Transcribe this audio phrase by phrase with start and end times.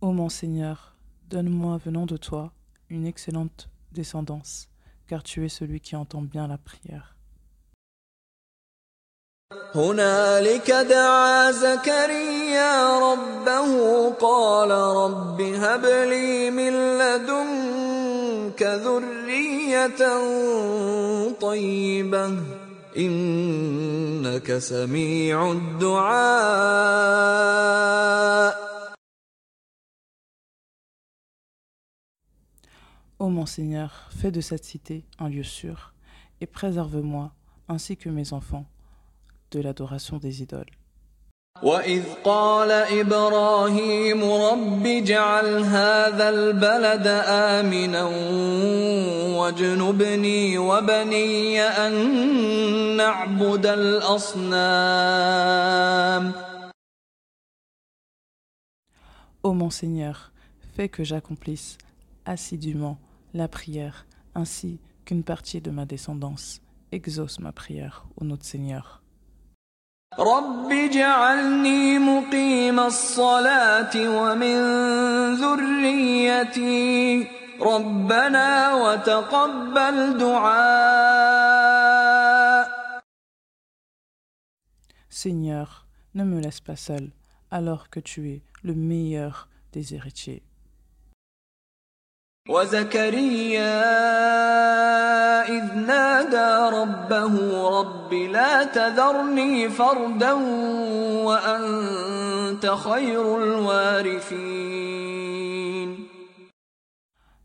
[0.00, 0.96] Ô mon Seigneur,
[1.30, 2.52] donne-moi venant de toi
[2.90, 4.68] une excellente descendance,
[5.06, 7.16] car tu es celui qui entend bien la prière.
[9.74, 20.18] هنالك دعا زكريا ربه قال رب هب لي من لدنك ذرية
[21.40, 22.38] طيبة
[22.96, 26.16] إنك سميع الدعاء
[33.20, 35.94] Ô mon Seigneur, fais de cette cité un lieu sûr,
[36.40, 37.32] et préserve-moi,
[37.68, 38.66] ainsi que mes enfants,
[39.50, 40.70] de l'adoration des idoles.
[41.62, 48.04] وإذ قال إبراهيم رب اجعل هذا البلد آمنا
[49.38, 51.92] واجنبني وبني أن
[52.96, 55.06] نعبد الأصنام
[59.42, 60.32] Ô mon Seigneur,
[60.74, 61.78] fais que j'accomplisse
[62.24, 62.98] assidûment
[63.34, 66.60] la prière, ainsi qu'une partie de ma descendance
[66.92, 69.02] exauce ma prière au notre Seigneur.
[70.18, 74.56] رب اجعلني مقيم الصلاة ومن
[75.34, 77.28] ذريتي
[77.60, 81.46] ربنا وتقبل دعاء
[85.10, 87.10] Seigneur, ne me laisse pas seul,
[87.50, 90.42] alors que tu es le meilleur des héritiers.
[92.48, 93.82] وزكريا
[95.48, 97.34] إذ نادى ربه
[97.80, 100.32] رب لا تذرني فردا
[101.26, 104.76] وأنت خير الوارثين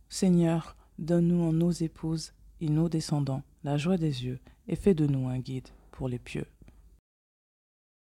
[0.09, 5.07] Seigneur, donne-nous en nos épouses et nos descendants la joie des yeux et fais de
[5.07, 6.45] nous un guide pour les pieux.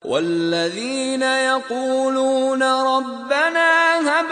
[0.04, 4.30] والذين يقولون ربنا هب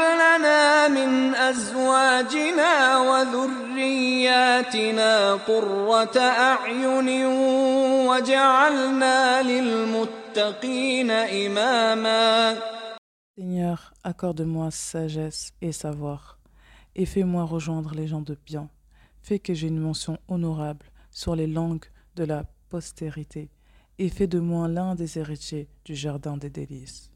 [1.31, 4.55] لنا من أزواجنا وذرياتنا
[5.34, 7.27] قرة أعين
[8.09, 12.56] وجعلنا للمتقين إماما
[13.38, 16.38] Seigneur, accorde-moi sagesse et savoir,
[16.94, 18.71] et fais-moi rejoindre les gens de bien.
[19.21, 21.84] Fais que j'ai une mention honorable sur les langues
[22.15, 23.50] de la postérité,
[23.99, 27.10] et fais de moi l'un des héritiers du jardin des délices.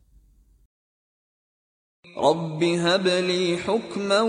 [2.18, 4.22] رب هب لي حكما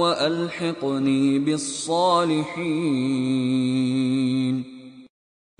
[0.00, 2.74] وألحقني بالصالحين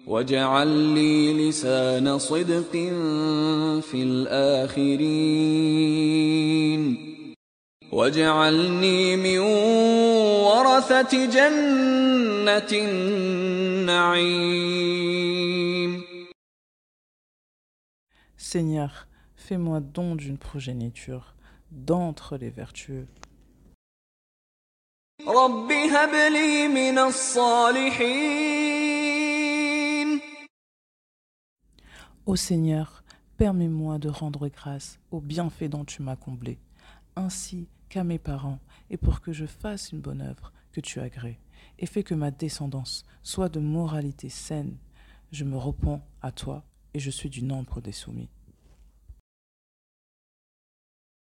[0.06, 2.72] واجعل لي لسان صدق
[3.80, 5.34] في الآخرين
[7.92, 9.38] واجعلني من
[10.48, 14.64] ورثة جنة النعيم
[18.54, 18.92] Seigneur,
[19.46, 21.34] Fais-moi don d'une progéniture
[21.70, 23.06] d'entre les vertueux.
[32.24, 33.04] Ô Seigneur,
[33.36, 36.58] permets-moi de rendre grâce aux bienfaits dont tu m'as comblé,
[37.14, 41.38] ainsi qu'à mes parents, et pour que je fasse une bonne œuvre que tu agrées,
[41.78, 44.78] et fais que ma descendance soit de moralité saine.
[45.32, 48.30] Je me repens à toi, et je suis du nombre des soumis.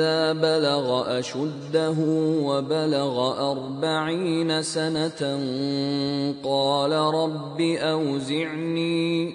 [0.00, 1.94] إذا بلغ أشده
[2.42, 3.16] وبلغ
[3.52, 5.20] أربعين سنة
[6.44, 9.34] قال رب أوزعني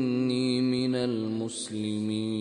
[0.61, 2.31] من المسلمين.